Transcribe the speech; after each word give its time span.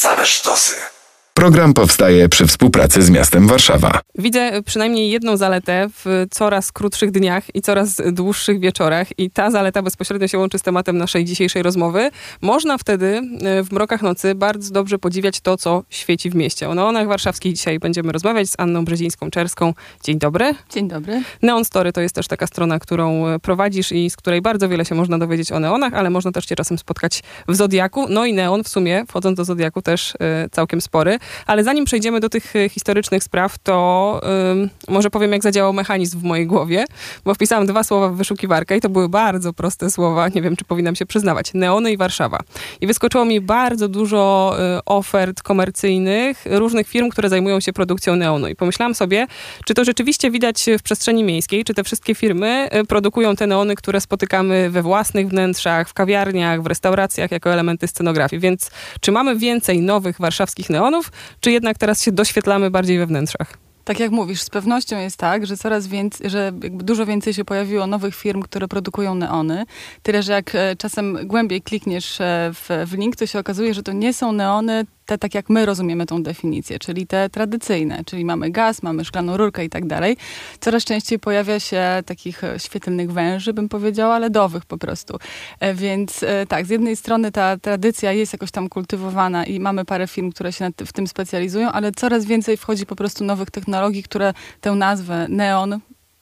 Same 0.00 0.24
sztosy. 0.24 0.97
Program 1.38 1.74
powstaje 1.74 2.28
przy 2.28 2.46
współpracy 2.46 3.02
z 3.02 3.10
miastem 3.10 3.46
Warszawa. 3.46 4.00
Widzę 4.18 4.62
przynajmniej 4.62 5.10
jedną 5.10 5.36
zaletę 5.36 5.88
w 6.04 6.26
coraz 6.30 6.72
krótszych 6.72 7.10
dniach 7.10 7.54
i 7.54 7.62
coraz 7.62 7.96
dłuższych 8.12 8.60
wieczorach 8.60 9.18
i 9.18 9.30
ta 9.30 9.50
zaleta 9.50 9.82
bezpośrednio 9.82 10.28
się 10.28 10.38
łączy 10.38 10.58
z 10.58 10.62
tematem 10.62 10.98
naszej 10.98 11.24
dzisiejszej 11.24 11.62
rozmowy. 11.62 12.10
Można 12.40 12.78
wtedy 12.78 13.22
e, 13.42 13.64
w 13.64 13.72
mrokach 13.72 14.02
nocy 14.02 14.34
bardzo 14.34 14.74
dobrze 14.74 14.98
podziwiać 14.98 15.40
to, 15.40 15.56
co 15.56 15.82
świeci 15.90 16.30
w 16.30 16.34
mieście. 16.34 16.68
O 16.68 16.74
neonach 16.74 17.08
warszawskich 17.08 17.52
dzisiaj 17.52 17.78
będziemy 17.78 18.12
rozmawiać 18.12 18.50
z 18.50 18.54
Anną 18.58 18.84
Brzezińską-Czerską. 18.84 19.74
Dzień 20.04 20.18
dobry. 20.18 20.54
Dzień 20.70 20.88
dobry. 20.88 21.22
Neon 21.42 21.64
Story 21.64 21.92
to 21.92 22.00
jest 22.00 22.14
też 22.14 22.28
taka 22.28 22.46
strona, 22.46 22.78
którą 22.78 23.26
e, 23.26 23.38
prowadzisz 23.38 23.92
i 23.92 24.10
z 24.10 24.16
której 24.16 24.42
bardzo 24.42 24.68
wiele 24.68 24.84
się 24.84 24.94
można 24.94 25.18
dowiedzieć 25.18 25.52
o 25.52 25.60
neonach, 25.60 25.94
ale 25.94 26.10
można 26.10 26.32
też 26.32 26.46
cię 26.46 26.56
czasem 26.56 26.78
spotkać 26.78 27.22
w 27.48 27.54
Zodiaku. 27.54 28.06
No 28.08 28.24
i 28.24 28.32
neon 28.32 28.64
w 28.64 28.68
sumie, 28.68 29.04
wchodząc 29.08 29.36
do 29.36 29.44
Zodiaku, 29.44 29.82
też 29.82 30.14
y, 30.14 30.16
całkiem 30.50 30.80
spory. 30.80 31.18
Ale 31.46 31.64
zanim 31.64 31.84
przejdziemy 31.84 32.20
do 32.20 32.28
tych 32.28 32.56
e, 32.56 32.68
historycznych 32.68 33.24
spraw, 33.24 33.58
to 33.58 33.78
może 34.88 35.10
powiem, 35.10 35.32
jak 35.32 35.42
zadziałał 35.42 35.72
mechanizm 35.72 36.20
w 36.20 36.22
mojej 36.22 36.46
głowie, 36.46 36.84
bo 37.24 37.34
wpisałam 37.34 37.66
dwa 37.66 37.84
słowa 37.84 38.08
w 38.08 38.16
wyszukiwarkę 38.16 38.76
i 38.76 38.80
to 38.80 38.88
były 38.88 39.08
bardzo 39.08 39.52
proste 39.52 39.90
słowa, 39.90 40.28
nie 40.28 40.42
wiem, 40.42 40.56
czy 40.56 40.64
powinnam 40.64 40.96
się 40.96 41.06
przyznawać. 41.06 41.54
Neony 41.54 41.92
i 41.92 41.96
Warszawa. 41.96 42.38
I 42.80 42.86
wyskoczyło 42.86 43.24
mi 43.24 43.40
bardzo 43.40 43.88
dużo 43.88 44.54
y, 44.78 44.84
ofert 44.84 45.42
komercyjnych 45.42 46.44
różnych 46.50 46.88
firm, 46.88 47.08
które 47.08 47.28
zajmują 47.28 47.60
się 47.60 47.72
produkcją 47.72 48.16
neonu. 48.16 48.48
I 48.48 48.56
pomyślałam 48.56 48.94
sobie, 48.94 49.26
czy 49.64 49.74
to 49.74 49.84
rzeczywiście 49.84 50.30
widać 50.30 50.66
w 50.78 50.82
przestrzeni 50.82 51.24
miejskiej, 51.24 51.64
czy 51.64 51.74
te 51.74 51.84
wszystkie 51.84 52.14
firmy 52.14 52.68
y, 52.80 52.84
produkują 52.84 53.36
te 53.36 53.46
neony, 53.46 53.74
które 53.74 54.00
spotykamy 54.00 54.70
we 54.70 54.82
własnych 54.82 55.28
wnętrzach, 55.28 55.88
w 55.88 55.94
kawiarniach, 55.94 56.62
w 56.62 56.66
restauracjach 56.66 57.30
jako 57.30 57.52
elementy 57.52 57.88
scenografii. 57.88 58.40
Więc 58.40 58.70
czy 59.00 59.12
mamy 59.12 59.36
więcej 59.36 59.80
nowych 59.80 60.18
warszawskich 60.20 60.70
neonów, 60.70 61.12
czy 61.40 61.50
jednak 61.50 61.78
teraz 61.78 62.02
się 62.02 62.12
doświetlamy 62.12 62.70
bardziej 62.70 62.98
we 62.98 63.06
wnętrzach? 63.06 63.58
Tak 63.88 64.00
jak 64.00 64.10
mówisz, 64.10 64.42
z 64.42 64.50
pewnością 64.50 64.98
jest 64.98 65.16
tak, 65.16 65.46
że 65.46 65.56
coraz 65.56 65.86
więcej, 65.86 66.30
że 66.30 66.52
dużo 66.70 67.06
więcej 67.06 67.34
się 67.34 67.44
pojawiło 67.44 67.86
nowych 67.86 68.14
firm, 68.14 68.42
które 68.42 68.68
produkują 68.68 69.14
neony. 69.14 69.64
Tyle, 70.02 70.22
że 70.22 70.32
jak 70.32 70.54
e, 70.54 70.76
czasem 70.76 71.18
głębiej 71.24 71.62
klikniesz 71.62 72.20
e, 72.20 72.50
w, 72.54 72.68
w 72.86 72.92
link, 72.92 73.16
to 73.16 73.26
się 73.26 73.38
okazuje, 73.38 73.74
że 73.74 73.82
to 73.82 73.92
nie 73.92 74.14
są 74.14 74.32
neony 74.32 74.84
te 75.08 75.18
tak 75.18 75.34
jak 75.34 75.48
my 75.48 75.66
rozumiemy 75.66 76.06
tą 76.06 76.22
definicję, 76.22 76.78
czyli 76.78 77.06
te 77.06 77.30
tradycyjne, 77.30 78.04
czyli 78.04 78.24
mamy 78.24 78.50
gaz, 78.50 78.82
mamy 78.82 79.04
szklaną 79.04 79.36
rurkę 79.36 79.64
i 79.64 79.68
tak 79.68 79.86
dalej. 79.86 80.16
Coraz 80.60 80.84
częściej 80.84 81.18
pojawia 81.18 81.60
się 81.60 81.82
takich 82.06 82.44
e, 82.44 82.58
świetlnych 82.58 83.12
węży, 83.12 83.52
bym 83.52 83.68
powiedziała, 83.68 84.18
LEDowych 84.18 84.64
po 84.64 84.78
prostu. 84.78 85.18
E, 85.60 85.74
więc 85.74 86.22
e, 86.22 86.46
tak, 86.46 86.66
z 86.66 86.70
jednej 86.70 86.96
strony 86.96 87.32
ta 87.32 87.56
tradycja 87.56 88.12
jest 88.12 88.32
jakoś 88.32 88.50
tam 88.50 88.68
kultywowana 88.68 89.44
i 89.44 89.60
mamy 89.60 89.84
parę 89.84 90.06
firm, 90.06 90.32
które 90.32 90.52
się 90.52 90.70
w 90.86 90.92
tym 90.92 91.06
specjalizują, 91.06 91.72
ale 91.72 91.92
coraz 91.92 92.24
więcej 92.24 92.56
wchodzi 92.56 92.86
po 92.86 92.96
prostu 92.96 93.24
nowych 93.24 93.50
technologii, 93.50 94.02
które 94.02 94.34
tę 94.60 94.72
nazwę 94.72 95.26
neon 95.28 95.80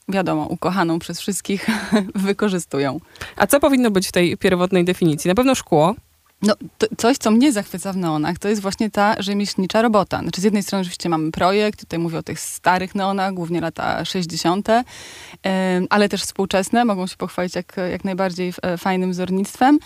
wiadomo, 0.08 0.46
ukochaną 0.46 0.98
przez 0.98 1.20
wszystkich, 1.20 1.66
wykorzystują. 2.14 3.00
A 3.36 3.46
co 3.46 3.60
powinno 3.60 3.90
być 3.90 4.08
w 4.08 4.12
tej 4.12 4.36
pierwotnej 4.36 4.84
definicji? 4.84 5.28
Na 5.28 5.34
pewno 5.34 5.54
szkło, 5.54 5.94
no, 6.42 6.54
coś, 6.96 7.18
co 7.18 7.30
mnie 7.30 7.52
zachwyca 7.52 7.92
w 7.92 7.96
neonach, 7.96 8.38
to 8.38 8.48
jest 8.48 8.62
właśnie 8.62 8.90
ta 8.90 9.22
rzemieślnicza 9.22 9.82
robota. 9.82 10.20
Znaczy, 10.20 10.40
z 10.40 10.44
jednej 10.44 10.62
strony 10.62 10.80
oczywiście 10.80 11.08
mamy 11.08 11.32
projekt, 11.32 11.80
tutaj 11.80 11.98
mówię 11.98 12.18
o 12.18 12.22
tych 12.22 12.40
starych 12.40 12.94
neonach, 12.94 13.34
głównie 13.34 13.60
lata 13.60 14.04
60., 14.04 14.68
ale 15.90 16.08
też 16.08 16.22
współczesne, 16.22 16.84
mogą 16.84 17.06
się 17.06 17.16
pochwalić 17.16 17.54
jak, 17.54 17.76
jak 17.90 18.04
najbardziej 18.04 18.52
e, 18.62 18.78
fajnym 18.78 19.10
wzornictwem. 19.10 19.78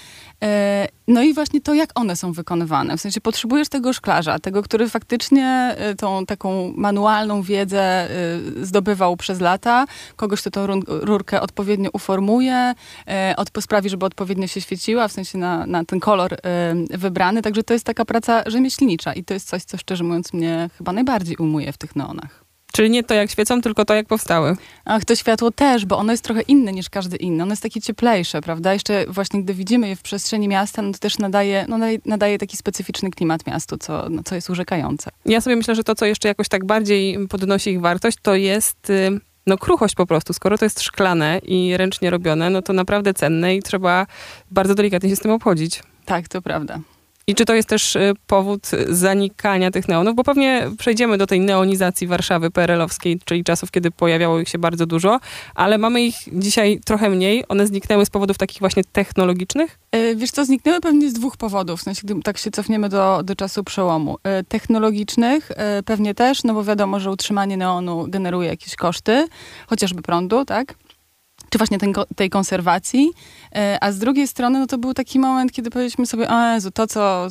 E, 0.43 0.89
no 1.11 1.23
i 1.23 1.35
właśnie 1.35 1.61
to, 1.61 1.75
jak 1.75 1.91
one 1.95 2.17
są 2.17 2.33
wykonywane. 2.33 2.97
W 2.97 3.01
sensie 3.01 3.21
potrzebujesz 3.21 3.69
tego 3.69 3.93
szklarza, 3.93 4.39
tego, 4.39 4.63
który 4.63 4.89
faktycznie 4.89 5.75
e, 5.77 5.95
tą 5.95 6.27
taką 6.27 6.73
manualną 6.77 7.43
wiedzę 7.43 8.09
zdobywał 8.63 9.17
przez 9.17 9.41
lata, 9.41 9.87
kogoś, 10.17 10.41
kto 10.41 10.51
tą 10.51 10.67
rurkę 10.87 11.41
odpowiednio 11.41 11.91
uformuje, 11.93 12.75
sprawi, 13.61 13.89
żeby 13.89 14.07
odpowiednio 14.07 14.47
się 14.47 14.61
świeciła, 14.61 15.09
w 15.09 15.13
sensie 15.13 15.39
na, 15.39 15.67
na 15.67 15.85
ten 15.85 16.01
kolor 16.01 16.37
wybrany. 16.91 17.43
Także 17.43 17.63
to 17.63 17.73
jest 17.73 17.87
taka 17.87 18.05
praca 18.05 18.43
rzemieślnicza 18.47 19.13
i 19.13 19.25
to 19.25 19.35
jest 19.35 19.49
coś, 19.49 19.65
co 19.65 19.79
szczerze 19.79 20.05
mówiąc 20.05 20.33
mnie 20.33 20.71
chyba 20.79 20.93
najbardziej 20.93 21.37
umuje 21.37 21.73
w 21.73 21.79
tych 21.79 21.97
neonach. 21.97 22.50
Czyli 22.73 22.91
nie 22.91 23.05
to, 23.05 23.15
jak 23.15 23.31
świecą, 23.31 23.61
tylko 23.61 23.85
to, 23.85 23.95
jak 23.95 24.07
powstały. 24.07 24.57
Ach, 24.85 25.05
to 25.05 25.15
światło 25.15 25.51
też, 25.51 25.87
bo 25.87 25.99
ono 25.99 26.13
jest 26.13 26.25
trochę 26.25 26.43
inne 26.43 26.73
niż 26.73 26.91
każdy 26.91 27.17
inny. 27.17 27.43
Ono 27.43 27.53
jest 27.53 27.63
takie 27.63 27.81
cieplejsze, 27.81 28.41
prawda? 28.41 28.73
Jeszcze 28.73 29.07
właśnie, 29.09 29.43
gdy 29.43 29.55
widzimy 29.55 29.89
je 29.89 29.97
w 29.97 30.03
przestrzeni 30.03 30.49
miasta, 30.49 30.83
no 30.83 30.93
to 30.93 30.99
też 30.99 31.19
nadaje, 31.19 31.65
no 31.69 31.79
nadaje 32.07 32.39
taki 32.39 32.57
specyficzny 32.57 33.11
klimat 33.11 33.47
miastu, 33.47 33.77
co, 33.79 34.07
no, 34.11 34.23
co 34.23 34.35
jest 34.35 34.51
urzekające. 34.51 35.11
Ja 35.25 35.41
sobie 35.41 35.57
myślę, 35.57 35.75
że 35.75 35.85
to, 35.85 35.95
co 35.95 36.07
jeszcze 36.07 36.29
jakoś 36.29 36.49
tak 36.49 36.65
bardziej 36.65 37.29
podnosi 37.29 37.71
ich 37.71 37.81
wartość, 37.81 38.19
to 38.23 38.35
jest 38.35 38.91
y, 38.91 39.21
no 39.47 39.59
kruchość 39.59 39.95
po 39.95 40.07
prostu. 40.07 40.33
Skoro 40.33 40.59
to 40.59 40.65
jest 40.65 40.81
szklane 40.81 41.39
i 41.39 41.77
ręcznie 41.77 42.11
robione, 42.11 42.51
no 42.51 42.63
to 42.63 42.73
naprawdę 42.73 43.15
cenne 43.15 43.57
i 43.57 43.63
trzeba 43.63 44.07
bardzo 44.51 44.75
delikatnie 44.75 45.11
się 45.11 45.17
z 45.17 45.21
tym 45.21 45.31
obchodzić. 45.31 45.83
Tak, 46.05 46.29
to 46.29 46.43
prawda. 46.43 46.81
I 47.27 47.35
czy 47.35 47.45
to 47.45 47.55
jest 47.55 47.69
też 47.69 47.97
y, 47.97 48.13
powód 48.27 48.71
zanikania 48.89 49.71
tych 49.71 49.89
neonów? 49.89 50.15
Bo 50.15 50.25
pewnie 50.25 50.71
przejdziemy 50.79 51.19
do 51.19 51.27
tej 51.27 51.41
neonizacji 51.41 52.07
Warszawy 52.07 52.51
PRL-owskiej, 52.51 53.21
czyli 53.25 53.45
czasów, 53.45 53.71
kiedy 53.71 53.91
pojawiało 53.91 54.41
ich 54.41 54.49
się 54.49 54.59
bardzo 54.59 54.87
dużo, 54.87 55.21
ale 55.55 55.79
mamy 55.79 56.03
ich 56.03 56.17
dzisiaj 56.33 56.81
trochę 56.85 57.11
mniej. 57.11 57.45
One 57.49 57.67
zniknęły 57.67 58.07
z 58.07 58.11
powodów 58.11 58.39
takich 58.39 58.59
właśnie 58.59 58.85
technologicznych? 58.85 59.79
E, 59.93 60.15
wiesz 60.17 60.31
co, 60.31 60.45
zniknęły 60.45 60.81
pewnie 60.81 61.11
z 61.11 61.13
dwóch 61.13 61.37
powodów, 61.37 61.81
w 61.81 61.83
sensie, 61.83 62.01
gdy 62.05 62.23
tak 62.23 62.39
się 62.39 62.51
cofniemy 62.51 62.89
do, 62.89 63.23
do 63.25 63.37
czasu 63.37 63.65
przełomu. 63.65 64.17
E, 64.23 64.45
technologicznych 64.45 65.51
e, 65.57 65.83
pewnie 65.83 66.15
też, 66.15 66.45
no 66.45 66.55
bo 66.55 66.65
wiadomo, 66.65 67.01
że 67.01 67.11
utrzymanie 67.11 67.57
neonu 67.57 68.07
generuje 68.09 68.49
jakieś 68.49 68.77
koszty, 68.77 69.29
chociażby 69.67 70.03
prądu, 70.03 70.45
tak? 70.45 70.75
Czy 71.51 71.59
właśnie 71.59 71.79
ten, 71.79 71.93
tej 72.17 72.31
konserwacji, 72.31 73.11
e, 73.55 73.79
a 73.81 73.93
z 73.93 73.99
drugiej 73.99 74.29
strony 74.29 74.59
no 74.59 74.67
to 74.67 74.79
był 74.79 74.95
taki 74.95 75.19
moment, 75.19 75.53
kiedy 75.53 75.71
powiedzieliśmy 75.71 76.07
sobie, 76.07 76.29
o 76.29 76.55
Jezu, 76.55 76.71
to 76.71 76.87
co 76.87 77.29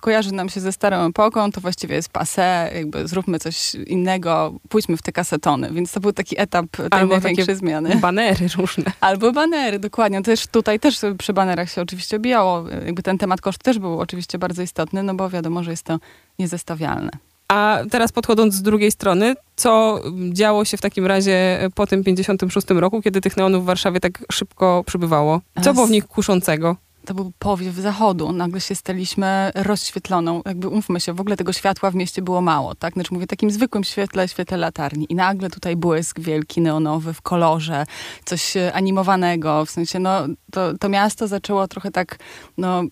kojarzy 0.00 0.32
nam 0.32 0.48
się 0.48 0.60
ze 0.60 0.72
starą 0.72 1.08
epoką, 1.08 1.52
to 1.52 1.60
właściwie 1.60 1.94
jest 1.94 2.12
passé, 2.12 2.74
jakby 2.74 3.08
zróbmy 3.08 3.38
coś 3.38 3.74
innego, 3.74 4.54
pójdźmy 4.68 4.96
w 4.96 5.02
te 5.02 5.12
kasetony, 5.12 5.70
więc 5.72 5.92
to 5.92 6.00
był 6.00 6.12
taki 6.12 6.40
etap 6.40 6.66
tej 6.70 6.86
Albo 6.90 7.18
największej 7.18 7.56
zmiany. 7.56 7.96
banery 7.96 8.48
różne. 8.56 8.84
Albo 9.00 9.32
banery, 9.32 9.78
dokładnie. 9.78 10.22
Też 10.22 10.46
tutaj 10.46 10.80
też 10.80 11.00
przy 11.18 11.32
banerach 11.32 11.70
się 11.70 11.82
oczywiście 11.82 12.16
obijało, 12.16 12.64
jakby 12.86 13.02
ten 13.02 13.18
temat 13.18 13.40
koszt 13.40 13.62
też 13.62 13.78
był 13.78 14.00
oczywiście 14.00 14.38
bardzo 14.38 14.62
istotny, 14.62 15.02
no 15.02 15.14
bo 15.14 15.30
wiadomo, 15.30 15.62
że 15.62 15.70
jest 15.70 15.82
to 15.82 15.98
niezestawialne. 16.38 17.10
A 17.48 17.78
teraz 17.90 18.12
podchodząc 18.12 18.54
z 18.54 18.62
drugiej 18.62 18.90
strony, 18.90 19.34
co 19.56 20.00
działo 20.32 20.64
się 20.64 20.76
w 20.76 20.80
takim 20.80 21.06
razie 21.06 21.58
po 21.74 21.86
tym 21.86 22.04
56 22.04 22.66
roku, 22.70 23.02
kiedy 23.02 23.20
tych 23.20 23.36
neonów 23.36 23.62
w 23.62 23.66
Warszawie 23.66 24.00
tak 24.00 24.24
szybko 24.32 24.84
przybywało? 24.86 25.40
Co 25.62 25.74
było 25.74 25.86
w 25.86 25.90
nich 25.90 26.06
kuszącego? 26.06 26.76
to 27.06 27.14
był 27.14 27.32
powiew 27.38 27.74
zachodu. 27.74 28.32
Nagle 28.32 28.60
się 28.60 28.74
staliśmy 28.74 29.50
rozświetloną. 29.54 30.42
Jakby 30.46 30.68
umówmy 30.68 31.00
się, 31.00 31.12
w 31.12 31.20
ogóle 31.20 31.36
tego 31.36 31.52
światła 31.52 31.90
w 31.90 31.94
mieście 31.94 32.22
było 32.22 32.40
mało, 32.40 32.74
tak? 32.74 32.94
Znaczy 32.94 33.14
mówię 33.14 33.26
takim 33.26 33.50
zwykłym 33.50 33.84
świetle, 33.84 34.28
świetle 34.28 34.56
latarni. 34.56 35.06
I 35.08 35.14
nagle 35.14 35.50
tutaj 35.50 35.76
błysk 35.76 36.20
wielki, 36.20 36.60
neonowy, 36.60 37.12
w 37.12 37.22
kolorze, 37.22 37.86
coś 38.24 38.54
animowanego. 38.72 39.64
W 39.64 39.70
sensie, 39.70 39.98
no, 39.98 40.26
to, 40.52 40.78
to 40.78 40.88
miasto 40.88 41.28
zaczęło 41.28 41.68
trochę 41.68 41.90
tak, 41.90 42.18
no, 42.58 42.82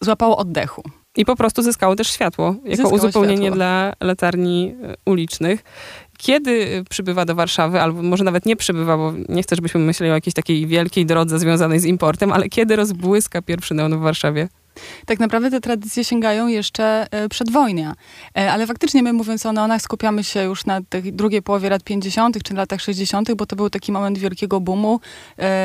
złapało 0.00 0.36
oddechu. 0.36 0.82
I 1.16 1.24
po 1.24 1.36
prostu 1.36 1.62
zyskało 1.62 1.96
też 1.96 2.10
światło, 2.10 2.46
jako 2.46 2.76
zyskało 2.76 2.94
uzupełnienie 2.94 3.36
światło. 3.36 3.56
dla 3.56 3.92
latarni 4.00 4.74
e, 4.82 4.94
ulicznych. 5.04 5.64
Kiedy 6.18 6.84
przybywa 6.90 7.24
do 7.24 7.34
Warszawy, 7.34 7.80
albo 7.80 8.02
może 8.02 8.24
nawet 8.24 8.46
nie 8.46 8.56
przybywa, 8.56 8.96
bo 8.96 9.12
nie 9.28 9.42
chcę, 9.42 9.56
żebyśmy 9.56 9.80
myśleli 9.80 10.10
o 10.10 10.14
jakiejś 10.14 10.34
takiej 10.34 10.66
wielkiej 10.66 11.06
drodze 11.06 11.38
związanej 11.38 11.80
z 11.80 11.84
importem, 11.84 12.32
ale 12.32 12.48
kiedy 12.48 12.76
rozbłyska 12.76 13.42
pierwszy 13.42 13.74
neon 13.74 13.98
w 13.98 14.00
Warszawie? 14.00 14.48
Tak 15.06 15.20
naprawdę 15.20 15.50
te 15.50 15.60
tradycje 15.60 16.04
sięgają 16.04 16.46
jeszcze 16.46 17.06
e, 17.10 17.28
przedwojnia. 17.28 17.94
E, 18.38 18.52
ale 18.52 18.66
faktycznie 18.66 19.02
my 19.02 19.12
mówiąc 19.12 19.46
o 19.46 19.52
neonach 19.52 19.82
skupiamy 19.82 20.24
się 20.24 20.42
już 20.42 20.66
na 20.66 20.80
tej 20.88 21.12
drugiej 21.12 21.42
połowie 21.42 21.70
lat 21.70 21.84
50. 21.84 22.42
czy 22.42 22.54
latach 22.54 22.80
60., 22.80 23.34
bo 23.34 23.46
to 23.46 23.56
był 23.56 23.70
taki 23.70 23.92
moment 23.92 24.18
wielkiego 24.18 24.60
boomu, 24.60 25.00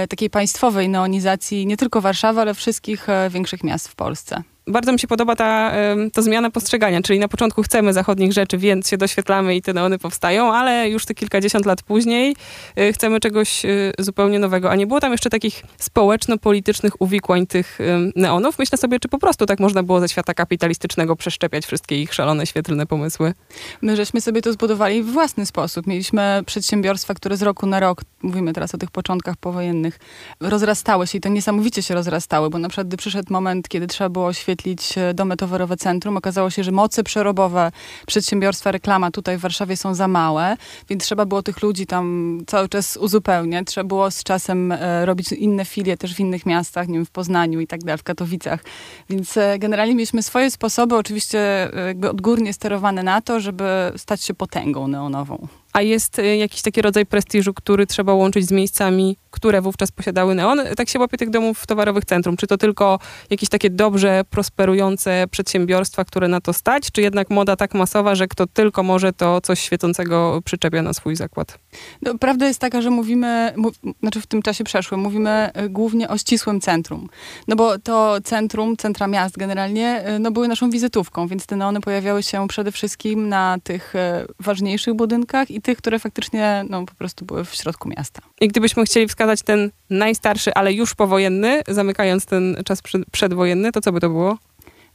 takiej 0.09 0.29
państwowej 0.29 0.89
neonizacji 0.89 1.65
nie 1.65 1.77
tylko 1.77 2.01
Warszawy, 2.01 2.41
ale 2.41 2.53
wszystkich 2.53 3.07
większych 3.29 3.63
miast 3.63 3.87
w 3.87 3.95
Polsce 3.95 4.43
bardzo 4.67 4.91
mi 4.91 4.99
się 4.99 5.07
podoba 5.07 5.35
ta, 5.35 5.71
ta 6.13 6.21
zmiana 6.21 6.51
postrzegania, 6.51 7.01
czyli 7.01 7.19
na 7.19 7.27
początku 7.27 7.63
chcemy 7.63 7.93
zachodnich 7.93 8.33
rzeczy, 8.33 8.57
więc 8.57 8.89
się 8.89 8.97
doświetlamy 8.97 9.55
i 9.55 9.61
te 9.61 9.73
neony 9.73 9.99
powstają, 9.99 10.53
ale 10.53 10.89
już 10.89 11.05
te 11.05 11.13
kilkadziesiąt 11.13 11.65
lat 11.65 11.81
później 11.81 12.35
y, 12.79 12.93
chcemy 12.93 13.19
czegoś 13.19 13.65
y, 13.65 13.93
zupełnie 13.99 14.39
nowego. 14.39 14.71
A 14.71 14.75
nie 14.75 14.87
było 14.87 14.99
tam 14.99 15.11
jeszcze 15.11 15.29
takich 15.29 15.63
społeczno-politycznych 15.77 17.01
uwikłań 17.01 17.47
tych 17.47 17.79
neonów? 18.15 18.59
Myślę 18.59 18.77
sobie, 18.77 18.99
czy 18.99 19.07
po 19.07 19.17
prostu 19.17 19.45
tak 19.45 19.59
można 19.59 19.83
było 19.83 19.99
ze 19.99 20.09
świata 20.09 20.33
kapitalistycznego 20.33 21.15
przeszczepiać 21.15 21.65
wszystkie 21.65 22.01
ich 22.01 22.13
szalone, 22.13 22.45
świetlne 22.45 22.85
pomysły? 22.85 23.33
My 23.81 23.95
żeśmy 23.95 24.21
sobie 24.21 24.41
to 24.41 24.53
zbudowali 24.53 25.03
w 25.03 25.11
własny 25.11 25.45
sposób. 25.45 25.87
Mieliśmy 25.87 26.41
przedsiębiorstwa, 26.45 27.13
które 27.13 27.37
z 27.37 27.41
roku 27.41 27.65
na 27.65 27.79
rok, 27.79 28.01
mówimy 28.21 28.53
teraz 28.53 28.75
o 28.75 28.77
tych 28.77 28.91
początkach 28.91 29.37
powojennych, 29.37 29.99
rozrastały 30.39 31.07
się 31.07 31.17
i 31.17 31.21
to 31.21 31.29
niesamowicie 31.29 31.83
się 31.83 31.93
rozrastały, 31.93 32.49
bo 32.49 32.57
na 32.59 32.69
przykład 32.69 32.87
gdy 32.87 32.97
przyszedł 32.97 33.33
moment, 33.33 33.69
kiedy 33.69 33.87
trzeba 33.87 34.09
było 34.09 34.25
oświetlić 34.25 34.56
e, 34.97 35.13
domy 35.13 35.37
towarowe 35.37 35.77
centrum. 35.77 36.17
Okazało 36.17 36.49
się, 36.49 36.63
że 36.63 36.71
moce 36.71 37.03
przerobowe 37.03 37.71
przedsiębiorstwa 38.07 38.71
reklama 38.71 39.11
tutaj 39.11 39.37
w 39.37 39.41
Warszawie 39.41 39.77
są 39.77 39.95
za 39.95 40.07
małe, 40.07 40.57
więc 40.89 41.03
trzeba 41.03 41.25
było 41.25 41.43
tych 41.43 41.61
ludzi 41.61 41.85
tam 41.85 42.37
cały 42.47 42.69
czas 42.69 42.97
uzupełniać. 42.97 43.67
Trzeba 43.67 43.87
było 43.87 44.11
z 44.11 44.23
czasem 44.23 44.71
e, 44.71 45.05
robić 45.05 45.31
inne 45.31 45.65
filie 45.65 45.97
też 45.97 46.15
w 46.15 46.19
innych 46.19 46.45
miastach, 46.45 46.87
nie 46.87 46.93
wiem, 46.93 47.05
w 47.05 47.11
Poznaniu 47.11 47.59
i 47.59 47.67
tak 47.67 47.83
dalej, 47.83 47.97
w 47.97 48.03
Katowicach. 48.03 48.63
Więc 49.09 49.37
e, 49.37 49.59
generalnie 49.59 49.95
mieliśmy 49.95 50.23
swoje 50.23 50.51
sposoby, 50.51 50.95
oczywiście 50.95 51.71
odgórnie 52.09 52.53
sterowane 52.53 53.03
na 53.03 53.21
to, 53.21 53.39
żeby 53.39 53.63
stać 53.97 54.23
się 54.23 54.33
potęgą 54.33 54.87
neonową. 54.87 55.47
A 55.77 55.81
jest 55.81 56.19
y, 56.19 56.37
jakiś 56.37 56.61
taki 56.61 56.81
rodzaj 56.81 57.05
prestiżu, 57.05 57.53
który 57.53 57.87
trzeba 57.87 58.13
łączyć 58.13 58.45
z 58.45 58.51
miejscami, 58.51 59.17
które 59.31 59.61
wówczas 59.61 59.91
posiadały 59.91 60.35
neon? 60.35 60.61
Tak 60.77 60.89
się 60.89 60.99
łapie 60.99 61.17
tych 61.17 61.29
domów 61.29 61.67
towarowych 61.67 62.05
centrum. 62.05 62.37
Czy 62.37 62.47
to 62.47 62.57
tylko 62.57 62.99
jakieś 63.29 63.49
takie 63.49 63.69
dobrze 63.69 64.21
prosperujące 64.29 65.25
przedsiębiorstwa, 65.31 66.05
które 66.05 66.27
na 66.27 66.41
to 66.41 66.53
stać, 66.53 66.91
czy 66.91 67.01
jednak 67.01 67.29
moda 67.29 67.55
tak 67.55 67.73
masowa, 67.73 68.15
że 68.15 68.27
kto 68.27 68.47
tylko 68.47 68.83
może, 68.83 69.13
to 69.13 69.41
coś 69.41 69.59
świecącego 69.59 70.41
przyczepia 70.45 70.81
na 70.81 70.93
swój 70.93 71.15
zakład? 71.15 71.59
No, 72.01 72.17
prawda 72.17 72.47
jest 72.47 72.59
taka, 72.59 72.81
że 72.81 72.89
mówimy, 72.89 73.53
mów, 73.55 73.73
znaczy 73.99 74.21
w 74.21 74.27
tym 74.27 74.41
czasie 74.41 74.63
przeszłym, 74.63 75.01
mówimy 75.01 75.49
y, 75.65 75.69
głównie 75.69 76.09
o 76.09 76.17
ścisłym 76.17 76.61
centrum. 76.61 77.09
No 77.47 77.55
bo 77.55 77.79
to 77.79 78.17
centrum, 78.23 78.77
centra 78.77 79.07
miast 79.07 79.37
generalnie, 79.37 80.09
y, 80.15 80.19
no 80.19 80.31
były 80.31 80.47
naszą 80.47 80.69
wizytówką, 80.69 81.27
więc 81.27 81.45
te 81.45 81.55
neony 81.55 81.81
pojawiały 81.81 82.23
się 82.23 82.47
przede 82.47 82.71
wszystkim 82.71 83.29
na 83.29 83.57
tych 83.63 83.93
ważniejszych 84.39 84.93
budynkach 84.93 85.51
i 85.51 85.61
tych, 85.67 85.77
które 85.77 85.99
faktycznie 85.99 86.65
no, 86.69 86.85
po 86.85 86.95
prostu 86.95 87.25
były 87.25 87.45
w 87.45 87.55
środku 87.55 87.89
miasta. 87.89 88.21
I 88.41 88.47
gdybyśmy 88.47 88.85
chcieli 88.85 89.07
wskazać 89.07 89.41
ten 89.41 89.71
najstarszy, 89.89 90.53
ale 90.53 90.73
już 90.73 90.95
powojenny, 90.95 91.61
zamykając 91.67 92.25
ten 92.25 92.57
czas 92.65 92.81
przedwojenny, 93.11 93.71
to 93.71 93.81
co 93.81 93.91
by 93.91 93.99
to 93.99 94.09
było? 94.09 94.37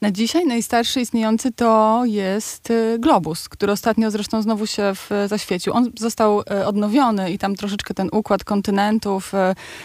Na 0.02 0.10
dzisiaj 0.10 0.46
najstarszy 0.46 1.00
istniejący 1.00 1.52
to 1.52 2.02
jest 2.04 2.70
y, 2.70 2.96
Globus, 2.99 3.49
który 3.49 3.72
ostatnio 3.72 4.10
zresztą 4.10 4.43
znowu 4.43 4.66
się 4.66 4.93
w, 4.94 5.10
zaświecił. 5.26 5.72
On 5.72 5.90
został 5.99 6.40
y, 6.40 6.66
odnowiony 6.66 7.31
i 7.31 7.38
tam 7.38 7.56
troszeczkę 7.56 7.94
ten 7.94 8.08
układ 8.12 8.44
kontynentów, 8.44 9.34
y, 9.34 9.37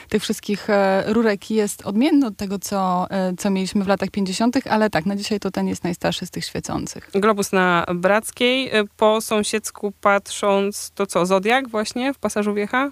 tych 0.10 0.22
wszystkich 0.22 0.68
rurek 1.06 1.52
jest 1.52 1.86
odmienny 1.86 2.26
od 2.26 2.38
tego, 2.38 2.60
co, 2.60 3.08
co 3.38 3.50
mieliśmy 3.50 3.84
w 3.84 3.88
latach 3.88 4.10
50., 4.10 4.58
ale 4.70 4.90
tak, 4.90 5.06
na 5.06 5.16
dzisiaj 5.16 5.40
to 5.40 5.52
ten 5.52 5.68
jest 5.68 5.84
najstarszy 5.84 6.26
z 6.26 6.32
tych 6.32 6.46
świecących. 6.46 7.10
Globus 7.14 7.52
na 7.52 7.86
Brackiej. 7.96 8.72
Po 8.98 9.22
sąsiedzku 9.22 9.94
patrząc, 10.02 10.92
to 10.96 11.06
co, 11.06 11.26
Zodiak 11.26 11.68
właśnie 11.68 12.14
w 12.14 12.20
pasażu 12.20 12.54
wiecha? 12.54 12.92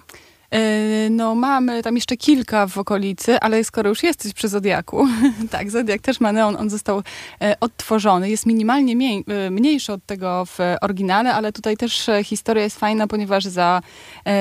E, 0.50 1.10
no 1.10 1.34
mamy 1.34 1.82
tam 1.82 1.94
jeszcze 1.94 2.16
kilka 2.16 2.66
w 2.66 2.78
okolicy, 2.78 3.40
ale 3.40 3.64
skoro 3.64 3.88
już 3.88 4.02
jesteś 4.02 4.32
przy 4.32 4.48
Zodiaku, 4.48 5.08
tak, 5.50 5.70
Zodiak 5.70 6.00
też 6.00 6.20
ma 6.20 6.32
neon, 6.32 6.56
on 6.56 6.70
został 6.70 7.02
e, 7.42 7.56
odtworzony. 7.60 8.30
Jest 8.30 8.46
minimalnie 8.46 8.96
mniej, 8.96 9.24
e, 9.28 9.50
mniejszy 9.50 9.92
od 9.92 10.06
tego 10.06 10.44
w 10.46 10.58
oryginale, 10.80 11.34
ale 11.34 11.52
tutaj 11.52 11.76
też 11.76 12.10
historia 12.24 12.64
jest 12.64 12.78
fajna, 12.78 13.06
ponieważ 13.06 13.44
za, 13.44 13.80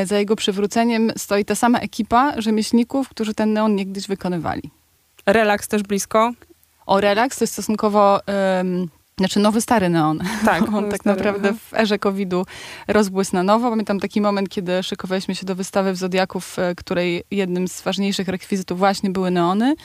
za 0.05 0.19
jego 0.19 0.35
przywróceniem 0.35 1.11
stoi 1.17 1.45
ta 1.45 1.55
sama 1.55 1.79
ekipa 1.79 2.41
rzemieślników, 2.41 3.09
którzy 3.09 3.33
ten 3.33 3.53
neon 3.53 3.75
niegdyś 3.75 4.07
wykonywali. 4.07 4.71
Relaks 5.25 5.67
też 5.67 5.83
blisko? 5.83 6.31
O, 6.85 7.01
relaks 7.01 7.37
to 7.37 7.43
jest 7.43 7.53
stosunkowo... 7.53 8.19
Um, 8.57 8.89
znaczy 9.19 9.39
nowy, 9.39 9.61
stary 9.61 9.89
neon. 9.89 10.19
Tak, 10.45 10.69
on 10.73 10.91
tak 10.91 11.05
naprawdę 11.05 11.49
aha. 11.49 11.57
w 11.61 11.73
erze 11.73 11.99
COVID-u 11.99 12.45
rozbłysł 12.87 13.35
na 13.35 13.43
nowo. 13.43 13.69
Pamiętam 13.69 13.99
taki 13.99 14.21
moment, 14.21 14.49
kiedy 14.49 14.83
szykowaliśmy 14.83 15.35
się 15.35 15.45
do 15.45 15.55
wystawy 15.55 15.93
w 15.93 15.97
Zodiaku, 15.97 16.39
w 16.39 16.57
której 16.77 17.23
jednym 17.31 17.67
z 17.67 17.81
ważniejszych 17.81 18.27
rekwizytów 18.27 18.77
właśnie 18.77 19.09
były 19.09 19.31
neony. 19.31 19.75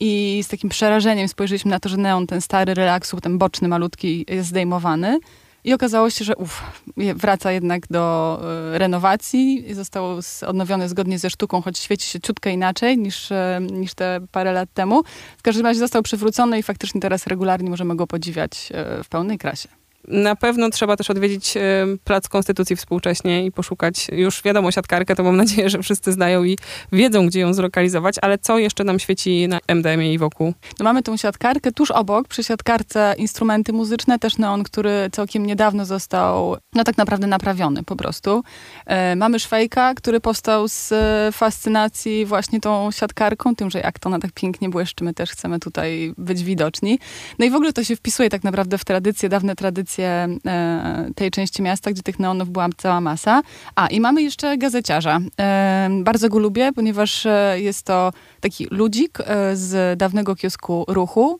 I 0.00 0.40
z 0.42 0.48
takim 0.48 0.70
przerażeniem 0.70 1.28
spojrzeliśmy 1.28 1.70
na 1.70 1.80
to, 1.80 1.88
że 1.88 1.96
neon, 1.96 2.26
ten 2.26 2.40
stary 2.40 2.74
relaksu, 2.74 3.20
ten 3.20 3.38
boczny, 3.38 3.68
malutki, 3.68 4.24
jest 4.28 4.48
zdejmowany. 4.48 5.18
I 5.64 5.74
okazało 5.74 6.10
się, 6.10 6.24
że 6.24 6.36
uf, 6.36 6.62
wraca 6.96 7.52
jednak 7.52 7.86
do 7.90 8.40
y, 8.74 8.78
renowacji. 8.78 9.74
Został 9.74 10.04
odnowiony 10.46 10.88
zgodnie 10.88 11.18
ze 11.18 11.30
sztuką, 11.30 11.62
choć 11.62 11.78
świeci 11.78 12.06
się 12.06 12.20
ciutkę 12.20 12.50
inaczej 12.50 12.98
niż, 12.98 13.30
y, 13.30 13.34
niż 13.60 13.94
te 13.94 14.20
parę 14.32 14.52
lat 14.52 14.68
temu. 14.74 15.02
W 15.38 15.42
każdym 15.42 15.66
razie 15.66 15.80
został 15.80 16.02
przywrócony 16.02 16.58
i 16.58 16.62
faktycznie 16.62 17.00
teraz 17.00 17.26
regularnie 17.26 17.70
możemy 17.70 17.96
go 17.96 18.06
podziwiać 18.06 18.72
y, 19.00 19.04
w 19.04 19.08
pełnej 19.08 19.38
krasie. 19.38 19.77
Na 20.10 20.36
pewno 20.36 20.70
trzeba 20.70 20.96
też 20.96 21.10
odwiedzić 21.10 21.56
e, 21.56 21.60
Plac 22.04 22.28
Konstytucji 22.28 22.76
współcześnie 22.76 23.46
i 23.46 23.52
poszukać, 23.52 24.06
już 24.12 24.42
wiadomo, 24.42 24.70
siatkarkę, 24.70 25.14
to 25.14 25.22
mam 25.22 25.36
nadzieję, 25.36 25.70
że 25.70 25.82
wszyscy 25.82 26.12
znają 26.12 26.44
i 26.44 26.58
wiedzą, 26.92 27.26
gdzie 27.26 27.40
ją 27.40 27.54
zlokalizować, 27.54 28.14
ale 28.22 28.38
co 28.38 28.58
jeszcze 28.58 28.84
nam 28.84 28.98
świeci 28.98 29.48
na 29.48 29.58
MDM-ie 29.68 30.12
i 30.12 30.18
wokół? 30.18 30.54
No 30.78 30.84
mamy 30.84 31.02
tą 31.02 31.16
siatkarkę, 31.16 31.72
tuż 31.72 31.90
obok, 31.90 32.28
przy 32.28 32.44
siatkarce 32.44 33.14
instrumenty 33.18 33.72
muzyczne, 33.72 34.18
też 34.18 34.38
neon, 34.38 34.62
który 34.62 35.08
całkiem 35.12 35.46
niedawno 35.46 35.84
został, 35.84 36.56
no 36.74 36.84
tak 36.84 36.96
naprawdę 36.96 37.26
naprawiony 37.26 37.82
po 37.82 37.96
prostu. 37.96 38.42
E, 38.86 39.16
mamy 39.16 39.40
Szwejka, 39.40 39.94
który 39.94 40.20
powstał 40.20 40.68
z 40.68 40.92
e, 40.92 41.32
fascynacji 41.32 42.26
właśnie 42.26 42.60
tą 42.60 42.90
siatkarką, 42.90 43.54
tym, 43.54 43.70
że 43.70 43.78
jak 43.78 43.98
to 43.98 44.08
ona 44.08 44.18
tak 44.18 44.32
pięknie 44.32 44.68
błyszczy, 44.68 45.04
my 45.04 45.14
też 45.14 45.30
chcemy 45.30 45.58
tutaj 45.58 46.14
być 46.18 46.44
widoczni. 46.44 46.98
No 47.38 47.44
i 47.44 47.50
w 47.50 47.54
ogóle 47.54 47.72
to 47.72 47.84
się 47.84 47.96
wpisuje 47.96 48.30
tak 48.30 48.44
naprawdę 48.44 48.78
w 48.78 48.84
tradycje, 48.84 49.28
dawne 49.28 49.56
tradycje 49.56 49.97
e, 50.04 51.10
tej 51.14 51.30
części 51.30 51.62
miasta, 51.62 51.90
gdzie 51.90 52.02
tych 52.02 52.18
neonów 52.18 52.50
była 52.50 52.68
cała 52.76 53.00
masa. 53.00 53.42
A, 53.76 53.86
i 53.86 54.00
mamy 54.00 54.22
jeszcze 54.22 54.58
gazeciarza. 54.58 55.18
E, 55.40 55.90
bardzo 56.02 56.28
go 56.28 56.38
lubię, 56.38 56.72
ponieważ 56.72 57.26
e, 57.26 57.56
jest 57.60 57.86
to 57.86 58.12
taki 58.40 58.66
ludzik 58.70 59.18
z 59.54 59.98
dawnego 59.98 60.36
kiosku 60.36 60.84
ruchu, 60.88 61.38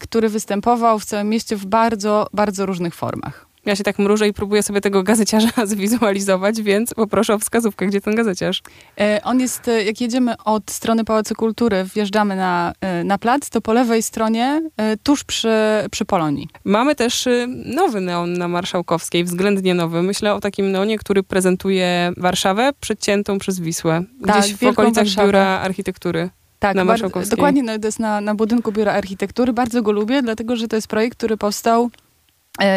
który 0.00 0.28
występował 0.28 0.98
w 0.98 1.04
całym 1.04 1.28
mieście 1.28 1.56
w 1.56 1.66
bardzo, 1.66 2.26
bardzo 2.32 2.66
różnych 2.66 2.94
formach. 2.94 3.45
Ja 3.66 3.76
się 3.76 3.84
tak 3.84 3.98
mrużę 3.98 4.28
i 4.28 4.32
próbuję 4.32 4.62
sobie 4.62 4.80
tego 4.80 5.02
gazeciarza 5.02 5.66
zwizualizować, 5.66 6.62
więc 6.62 6.94
poproszę 6.94 7.34
o 7.34 7.38
wskazówkę, 7.38 7.86
gdzie 7.86 8.00
ten 8.00 8.14
gazeciarz. 8.14 8.62
E, 9.00 9.20
on 9.24 9.40
jest, 9.40 9.68
e, 9.68 9.84
jak 9.84 10.00
jedziemy 10.00 10.34
od 10.44 10.70
strony 10.70 11.04
Pałacu 11.04 11.34
Kultury, 11.34 11.84
wjeżdżamy 11.94 12.36
na, 12.36 12.72
e, 12.80 13.04
na 13.04 13.18
plac, 13.18 13.50
to 13.50 13.60
po 13.60 13.72
lewej 13.72 14.02
stronie, 14.02 14.62
tuż 15.02 15.24
przy, 15.24 15.56
przy 15.90 16.04
Polonii. 16.04 16.48
Mamy 16.64 16.94
też 16.94 17.26
e, 17.26 17.46
nowy 17.64 18.00
neon 18.00 18.32
na 18.32 18.48
Marszałkowskiej, 18.48 19.24
względnie 19.24 19.74
nowy. 19.74 20.02
Myślę 20.02 20.34
o 20.34 20.40
takim 20.40 20.72
neonie, 20.72 20.98
który 20.98 21.22
prezentuje 21.22 22.12
Warszawę 22.16 22.70
przeciętą 22.80 23.38
przez 23.38 23.60
Wisłę. 23.60 24.02
Gdzieś 24.20 24.50
tak, 24.50 24.56
w 24.56 24.62
okolicach 24.62 25.04
Warszawę. 25.04 25.26
Biura 25.26 25.60
Architektury. 25.60 26.30
Tak, 26.58 26.76
na 26.76 26.84
Marszałkowskiej. 26.84 27.30
dokładnie 27.30 27.62
no, 27.62 27.78
to 27.78 27.88
jest 27.88 27.98
na, 27.98 28.20
na 28.20 28.34
budynku 28.34 28.72
Biura 28.72 28.92
Architektury. 28.92 29.52
Bardzo 29.52 29.82
go 29.82 29.92
lubię, 29.92 30.22
dlatego 30.22 30.56
że 30.56 30.68
to 30.68 30.76
jest 30.76 30.88
projekt, 30.88 31.18
który 31.18 31.36
powstał 31.36 31.90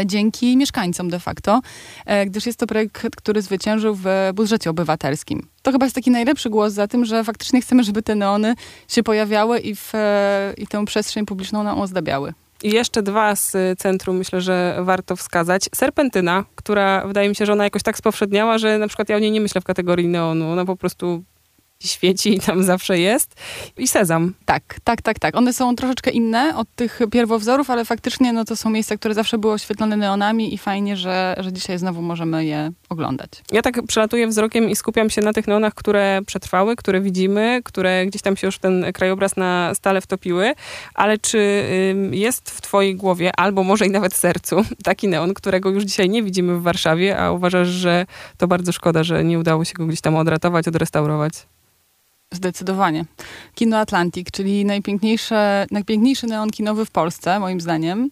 dzięki 0.06 0.58
mieszkańcom 0.58 1.10
de 1.10 1.20
facto, 1.20 1.62
e, 2.06 2.26
gdyż 2.26 2.46
jest 2.46 2.60
to 2.60 2.68
projekt, 2.68 3.16
który 3.18 3.42
zwyciężył 3.42 3.96
w 3.96 4.06
budżecie 4.34 4.70
obywatelskim. 4.70 5.48
To 5.62 5.72
chyba 5.72 5.86
jest 5.86 5.96
taki 5.96 6.12
najlepszy 6.12 6.50
głos 6.50 6.74
za 6.74 6.88
tym, 6.88 7.06
że 7.06 7.24
faktycznie 7.24 7.62
chcemy, 7.62 7.84
żeby 7.84 8.02
te 8.02 8.16
neony 8.16 8.56
się 8.88 9.04
pojawiały 9.04 9.60
i, 9.60 9.76
w, 9.76 9.96
e, 9.96 10.54
i 10.58 10.68
tę 10.68 10.86
przestrzeń 10.86 11.26
publiczną 11.26 11.64
nam 11.64 11.82
ozdabiały. 11.82 12.34
I 12.64 12.72
jeszcze 12.72 13.04
dwa 13.04 13.36
z 13.36 13.80
centrum 13.80 14.18
myślę, 14.18 14.42
że 14.42 14.80
warto 14.82 15.16
wskazać. 15.16 15.70
Serpentyna, 15.76 16.46
która 16.56 17.08
wydaje 17.08 17.30
mi 17.30 17.36
się, 17.36 17.46
że 17.46 17.54
ona 17.54 17.64
jakoś 17.64 17.84
tak 17.84 17.98
spowszedniała, 17.98 18.58
że 18.58 18.78
na 18.78 18.88
przykład 18.88 19.10
ja 19.10 19.16
o 19.16 19.20
niej 19.20 19.32
nie 19.32 19.42
myślę 19.42 19.62
w 19.62 19.64
kategorii 19.64 20.08
neonu. 20.08 20.52
Ona 20.52 20.66
po 20.66 20.76
prostu 20.76 21.24
świeci 21.84 22.36
i 22.36 22.40
tam 22.40 22.64
zawsze 22.64 23.00
jest. 23.00 23.36
I 23.78 23.88
sezam. 23.88 24.34
Tak, 24.46 24.64
tak, 24.84 25.02
tak, 25.02 25.20
tak. 25.20 25.36
One 25.36 25.54
są 25.54 25.76
troszeczkę 25.76 26.12
inne 26.12 26.58
od 26.58 26.68
tych 26.76 27.00
pierwowzorów, 27.12 27.70
ale 27.70 27.86
faktycznie 27.86 28.34
no, 28.34 28.46
to 28.46 28.56
są 28.56 28.70
miejsca, 28.70 28.98
które 28.98 29.14
zawsze 29.14 29.38
były 29.38 29.54
oświetlone 29.54 29.98
neonami 29.98 30.54
i 30.54 30.58
fajnie, 30.58 30.98
że, 30.98 31.36
że 31.40 31.54
dzisiaj 31.54 31.78
znowu 31.78 32.02
możemy 32.02 32.46
je 32.46 32.72
oglądać. 32.90 33.30
Ja 33.52 33.62
tak 33.62 33.82
przelatuję 33.88 34.28
wzrokiem 34.28 34.70
i 34.70 34.76
skupiam 34.76 35.10
się 35.10 35.22
na 35.22 35.34
tych 35.34 35.48
neonach, 35.48 35.74
które 35.74 36.22
przetrwały, 36.26 36.76
które 36.76 37.02
widzimy, 37.02 37.62
które 37.64 38.06
gdzieś 38.06 38.22
tam 38.22 38.38
się 38.38 38.48
już 38.48 38.60
ten 38.60 38.86
krajobraz 38.94 39.38
na 39.38 39.72
stale 39.76 40.02
wtopiły, 40.02 40.54
ale 40.94 41.18
czy 41.18 41.64
jest 42.12 42.50
w 42.50 42.62
twojej 42.62 42.96
głowie, 42.96 43.32
albo 43.38 43.64
może 43.64 43.86
i 43.86 43.90
nawet 43.90 44.14
sercu, 44.14 44.56
taki 44.84 45.08
neon, 45.08 45.34
którego 45.34 45.70
już 45.70 45.84
dzisiaj 45.84 46.10
nie 46.10 46.24
widzimy 46.24 46.56
w 46.56 46.62
Warszawie, 46.62 47.20
a 47.20 47.32
uważasz, 47.32 47.68
że 47.68 48.06
to 48.38 48.48
bardzo 48.48 48.72
szkoda, 48.72 49.04
że 49.04 49.24
nie 49.24 49.40
udało 49.40 49.66
się 49.66 49.74
go 49.74 49.86
gdzieś 49.86 50.02
tam 50.02 50.16
odratować, 50.16 50.68
odrestaurować? 50.68 51.34
Zdecydowanie. 52.34 53.06
Kino 53.56 53.78
Atlantik, 53.78 54.32
czyli 54.32 54.66
najpiękniejsze, 54.66 55.66
najpiękniejszy 55.72 56.28
neon 56.28 56.50
kinowy 56.50 56.86
w 56.86 56.92
Polsce, 56.92 57.40
moim 57.40 57.62
zdaniem. 57.62 58.10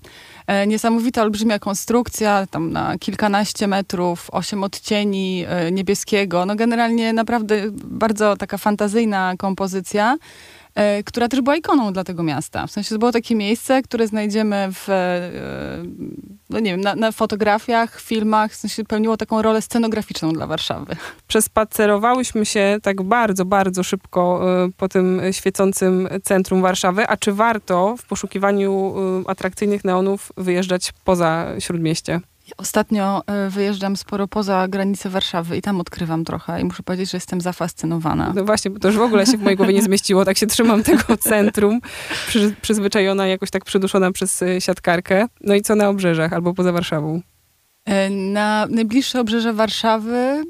E, 0.47 0.67
niesamowita, 0.67 1.21
olbrzymia 1.21 1.59
konstrukcja, 1.59 2.47
tam 2.51 2.71
na 2.71 2.97
kilkanaście 2.97 3.67
metrów, 3.67 4.29
osiem 4.31 4.63
odcieni 4.63 5.45
e, 5.47 5.71
niebieskiego. 5.71 6.45
No 6.45 6.55
generalnie 6.55 7.13
naprawdę 7.13 7.61
bardzo 7.71 8.37
taka 8.37 8.57
fantazyjna 8.57 9.33
kompozycja 9.37 10.17
która 11.05 11.27
też 11.27 11.41
była 11.41 11.55
ikoną 11.55 11.93
dla 11.93 12.03
tego 12.03 12.23
miasta. 12.23 12.67
W 12.67 12.71
sensie 12.71 12.89
to 12.89 12.99
było 12.99 13.11
takie 13.11 13.35
miejsce, 13.35 13.81
które 13.81 14.07
znajdziemy 14.07 14.67
w 14.71 14.87
no 16.49 16.59
nie 16.59 16.71
wiem, 16.71 16.81
na, 16.81 16.95
na 16.95 17.11
fotografiach, 17.11 18.01
filmach, 18.01 18.51
w 18.51 18.55
sensie 18.55 18.83
pełniło 18.83 19.17
taką 19.17 19.41
rolę 19.41 19.61
scenograficzną 19.61 20.33
dla 20.33 20.47
Warszawy. 20.47 20.95
Przespacerowałyśmy 21.27 22.45
się 22.45 22.77
tak 22.81 23.01
bardzo, 23.01 23.45
bardzo 23.45 23.83
szybko 23.83 24.41
y, 24.67 24.71
po 24.77 24.89
tym 24.89 25.21
świecącym 25.31 26.07
centrum 26.23 26.61
Warszawy. 26.61 27.07
A 27.07 27.17
czy 27.17 27.33
warto 27.33 27.95
w 27.97 28.05
poszukiwaniu 28.05 28.95
atrakcyjnych 29.27 29.83
neonów 29.83 30.31
wyjeżdżać 30.37 30.93
poza 31.03 31.47
Śródmieście? 31.59 32.19
Ostatnio 32.57 33.23
e, 33.27 33.49
wyjeżdżam 33.49 33.97
sporo 33.97 34.27
poza 34.27 34.67
granice 34.67 35.09
Warszawy 35.09 35.57
i 35.57 35.61
tam 35.61 35.81
odkrywam 35.81 36.25
trochę 36.25 36.61
i 36.61 36.63
muszę 36.65 36.83
powiedzieć, 36.83 37.11
że 37.11 37.17
jestem 37.17 37.41
zafascynowana. 37.41 38.33
No 38.35 38.45
właśnie, 38.45 38.71
bo 38.71 38.79
to 38.79 38.87
już 38.87 38.97
w 38.97 39.01
ogóle 39.01 39.25
się 39.25 39.37
w 39.37 39.41
mojej 39.41 39.57
głowie 39.57 39.73
nie 39.73 39.81
zmieściło. 39.83 40.25
Tak 40.25 40.37
się 40.37 40.47
trzymam 40.47 40.83
tego 40.83 41.17
centrum, 41.17 41.79
przy, 42.27 42.55
przyzwyczajona, 42.61 43.27
jakoś 43.27 43.51
tak 43.51 43.65
przyduszona 43.65 44.11
przez 44.11 44.41
y, 44.41 44.61
siatkarkę. 44.61 45.25
No 45.41 45.55
i 45.55 45.61
co 45.61 45.75
na 45.75 45.89
obrzeżach 45.89 46.33
albo 46.33 46.53
poza 46.53 46.71
Warszawą? 46.71 47.21
E, 47.85 48.09
Na 48.09 48.67
najbliższe 48.69 49.19
obrzeże 49.21 49.53
Warszawy, 49.53 50.43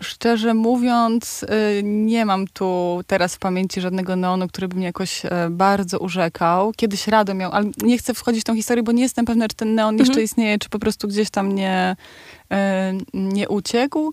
szczerze 0.00 0.54
mówiąc, 0.54 1.44
e, 1.48 1.82
nie 1.82 2.26
mam 2.26 2.46
tu 2.48 3.00
teraz 3.06 3.34
w 3.34 3.38
pamięci 3.38 3.80
żadnego 3.80 4.16
neonu, 4.16 4.48
który 4.48 4.68
by 4.68 4.76
mnie 4.76 4.86
jakoś 4.86 5.24
e, 5.24 5.30
bardzo 5.50 5.98
urzekał. 5.98 6.72
Kiedyś 6.76 7.08
Rado 7.08 7.34
miał, 7.34 7.52
ale 7.52 7.70
nie 7.82 7.98
chcę 7.98 8.14
wchodzić 8.14 8.40
w 8.40 8.44
tą 8.44 8.54
historię, 8.54 8.82
bo 8.82 8.92
nie 8.92 9.02
jestem 9.02 9.24
pewna, 9.24 9.48
czy 9.48 9.56
ten 9.56 9.74
neon 9.74 9.94
jeszcze 9.98 10.12
Mhm. 10.12 10.24
istnieje, 10.24 10.58
czy 10.58 10.68
po 10.68 10.78
prostu 10.78 11.08
gdzieś 11.08 11.30
tam 11.30 11.52
nie, 11.52 11.96
e, 12.52 12.92
nie 13.14 13.48
uciekł. 13.48 14.12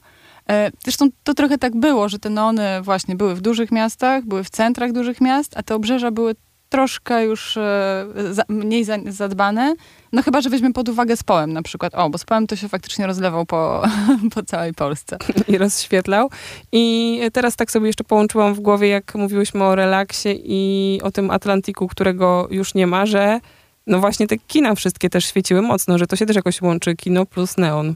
E, 0.49 0.71
Zresztą 0.83 1.09
to 1.23 1.33
trochę 1.33 1.57
tak 1.57 1.75
było, 1.75 2.09
że 2.09 2.19
te 2.19 2.29
neony 2.29 2.81
właśnie 2.81 3.15
były 3.15 3.35
w 3.35 3.41
dużych 3.41 3.71
miastach, 3.71 4.25
były 4.25 4.43
w 4.43 4.49
centrach 4.49 4.91
dużych 4.91 5.21
miast, 5.21 5.57
a 5.57 5.63
te 5.63 5.75
obrzeża 5.75 6.11
były 6.11 6.35
troszkę 6.69 7.25
już 7.25 7.57
e, 7.57 8.05
za, 8.31 8.43
mniej 8.49 8.83
za, 8.83 8.97
zadbane. 9.07 9.75
No 10.11 10.23
chyba, 10.23 10.41
że 10.41 10.49
weźmiemy 10.49 10.73
pod 10.73 10.89
uwagę 10.89 11.17
Społem 11.17 11.53
na 11.53 11.61
przykład. 11.61 11.95
O, 11.95 12.09
bo 12.09 12.17
Społem 12.17 12.47
to 12.47 12.55
się 12.55 12.69
faktycznie 12.69 13.07
rozlewał 13.07 13.45
po, 13.45 13.81
po 14.35 14.43
całej 14.43 14.73
Polsce. 14.73 15.17
i 15.47 15.57
rozświetlał. 15.57 16.29
I 16.71 17.21
teraz 17.33 17.55
tak 17.55 17.71
sobie 17.71 17.87
jeszcze 17.87 18.03
połączyłam 18.03 18.53
w 18.53 18.59
głowie, 18.59 18.87
jak 18.87 19.15
mówiłyśmy 19.15 19.63
o 19.63 19.75
relaksie 19.75 20.29
i 20.43 20.99
o 21.03 21.11
tym 21.11 21.31
Atlantiku, 21.31 21.87
którego 21.87 22.47
już 22.51 22.75
nie 22.75 22.87
ma, 22.87 23.05
że 23.05 23.39
no 23.87 23.99
właśnie 23.99 24.27
te 24.27 24.37
kina 24.37 24.75
wszystkie 24.75 25.09
też 25.09 25.25
świeciły 25.25 25.61
mocno, 25.61 25.97
że 25.97 26.07
to 26.07 26.15
się 26.15 26.25
też 26.25 26.35
jakoś 26.35 26.61
łączy, 26.61 26.95
kino 26.95 27.25
plus 27.25 27.57
neon. 27.57 27.95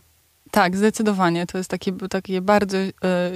Tak, 0.53 0.77
zdecydowanie. 0.77 1.45
To 1.45 1.57
jest 1.57 1.69
takie, 1.69 1.91
takie 1.91 2.41
bardzo 2.41 2.77
e, 2.77 2.91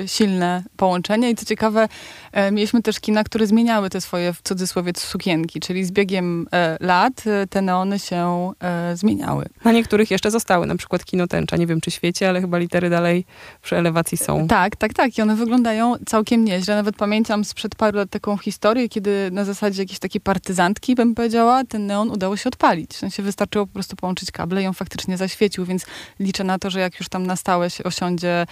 silne 0.07 0.63
połączenie. 0.75 1.29
I 1.29 1.35
co 1.35 1.45
ciekawe, 1.45 1.87
e, 2.31 2.51
mieliśmy 2.51 2.81
też 2.81 2.99
kina, 2.99 3.23
które 3.23 3.47
zmieniały 3.47 3.89
te 3.89 4.01
swoje, 4.01 4.33
w 4.33 4.41
cudzysłowie, 4.41 4.91
sukienki. 4.97 5.59
Czyli 5.59 5.85
z 5.85 5.91
biegiem 5.91 6.47
e, 6.53 6.77
lat 6.79 7.23
e, 7.27 7.47
te 7.47 7.61
neony 7.61 7.99
się 7.99 8.51
e, 8.59 8.97
zmieniały. 8.97 9.45
Na 9.65 9.71
niektórych 9.71 10.11
jeszcze 10.11 10.31
zostały, 10.31 10.65
na 10.65 10.75
przykład 10.75 11.05
kino 11.05 11.27
tęcza. 11.27 11.57
Nie 11.57 11.67
wiem, 11.67 11.81
czy 11.81 11.91
świeci, 11.91 12.25
ale 12.25 12.41
chyba 12.41 12.57
litery 12.57 12.89
dalej 12.89 13.25
przy 13.61 13.75
elewacji 13.75 14.17
są. 14.17 14.47
Tak, 14.47 14.75
tak, 14.75 14.93
tak. 14.93 15.17
I 15.17 15.21
one 15.21 15.35
wyglądają 15.35 15.95
całkiem 16.05 16.45
nieźle. 16.45 16.75
Nawet 16.75 16.95
pamiętam 16.95 17.45
sprzed 17.45 17.75
paru 17.75 17.97
lat 17.97 18.09
taką 18.09 18.37
historię, 18.37 18.89
kiedy 18.89 19.29
na 19.31 19.45
zasadzie 19.45 19.81
jakiejś 19.81 19.99
takiej 19.99 20.21
partyzantki, 20.21 20.95
bym 20.95 21.15
powiedziała, 21.15 21.63
ten 21.63 21.85
neon 21.85 22.11
udało 22.11 22.37
się 22.37 22.47
odpalić. 22.47 22.91
W 22.91 22.97
sensie 22.97 23.23
wystarczyło 23.23 23.67
po 23.67 23.73
prostu 23.73 23.95
połączyć 23.95 24.31
kable 24.31 24.63
i 24.63 24.67
on 24.67 24.73
faktycznie 24.73 25.17
zaświecił, 25.17 25.65
więc 25.65 25.85
liczę 26.19 26.43
na 26.43 26.59
to, 26.59 26.69
że 26.69 26.79
jak 26.79 26.99
już 26.99 27.06
tam 27.09 27.27
na 27.27 27.35
stałe 27.35 27.67
osiądzie 27.83 28.45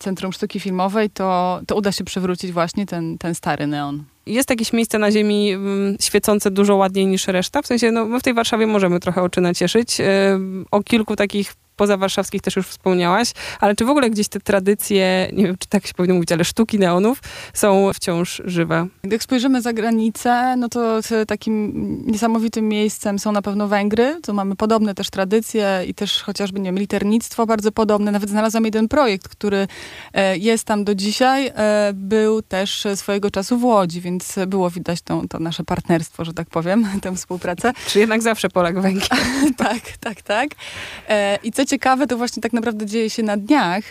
Centrum 0.00 0.32
Sztuki 0.32 0.60
Filmowej, 0.60 1.10
to, 1.10 1.60
to 1.66 1.76
uda 1.76 1.92
się 1.92 2.04
przywrócić 2.04 2.52
właśnie 2.52 2.86
ten, 2.86 3.18
ten 3.18 3.34
stary 3.34 3.66
neon. 3.66 4.04
Jest 4.26 4.50
jakieś 4.50 4.72
miejsce 4.72 4.98
na 4.98 5.12
ziemi 5.12 5.52
świecące 6.00 6.50
dużo 6.50 6.76
ładniej 6.76 7.06
niż 7.06 7.26
reszta? 7.26 7.62
W 7.62 7.66
sensie, 7.66 7.90
no 7.90 8.04
my 8.04 8.20
w 8.20 8.22
tej 8.22 8.34
Warszawie 8.34 8.66
możemy 8.66 9.00
trochę 9.00 9.22
oczy 9.22 9.40
nacieszyć. 9.40 9.98
O 10.70 10.82
kilku 10.82 11.16
takich 11.16 11.54
pozawarszawskich 11.80 12.42
też 12.42 12.56
już 12.56 12.66
wspomniałaś, 12.66 13.32
ale 13.60 13.74
czy 13.74 13.84
w 13.84 13.90
ogóle 13.90 14.10
gdzieś 14.10 14.28
te 14.28 14.40
tradycje, 14.40 15.30
nie 15.32 15.44
wiem, 15.44 15.56
czy 15.58 15.68
tak 15.68 15.86
się 15.86 15.94
powinno 15.94 16.14
mówić, 16.14 16.32
ale 16.32 16.44
sztuki 16.44 16.78
neonów 16.78 17.22
są 17.54 17.90
wciąż 17.94 18.42
żywe? 18.44 18.86
Gdy 19.02 19.18
spojrzymy 19.18 19.62
za 19.62 19.72
granicę, 19.72 20.56
no 20.56 20.68
to 20.68 21.00
takim 21.26 21.72
niesamowitym 22.06 22.68
miejscem 22.68 23.18
są 23.18 23.32
na 23.32 23.42
pewno 23.42 23.68
Węgry. 23.68 24.20
Tu 24.22 24.34
mamy 24.34 24.56
podobne 24.56 24.94
też 24.94 25.10
tradycje 25.10 25.82
i 25.86 25.94
też 25.94 26.22
chociażby, 26.22 26.60
nie 26.60 26.64
wiem, 26.64 26.78
liternictwo 26.78 27.46
bardzo 27.46 27.72
podobne. 27.72 28.10
Nawet 28.10 28.30
znalazłam 28.30 28.64
jeden 28.64 28.88
projekt, 28.88 29.28
który 29.28 29.68
e, 30.12 30.36
jest 30.36 30.64
tam 30.64 30.84
do 30.84 30.94
dzisiaj. 30.94 31.46
E, 31.46 31.90
Był 31.94 32.42
też 32.42 32.86
swojego 32.94 33.30
czasu 33.30 33.58
w 33.58 33.64
Łodzi, 33.64 34.00
więc 34.00 34.36
było 34.46 34.70
widać 34.70 35.02
to, 35.02 35.22
to 35.28 35.38
nasze 35.38 35.64
partnerstwo, 35.64 36.24
że 36.24 36.32
tak 36.34 36.48
powiem, 36.48 36.86
tę 37.02 37.16
współpracę. 37.16 37.72
Czy 37.86 37.98
jednak 37.98 38.22
zawsze 38.22 38.48
Polak 38.48 38.80
Węgier? 38.80 39.18
tak, 39.66 39.80
tak, 40.00 40.22
tak. 40.22 40.48
E, 41.08 41.38
I 41.42 41.52
co 41.52 41.64
ciekawe, 41.70 42.06
to 42.06 42.16
właśnie 42.16 42.42
tak 42.42 42.52
naprawdę 42.52 42.86
dzieje 42.86 43.10
się 43.10 43.22
na 43.22 43.36
dniach. 43.36 43.84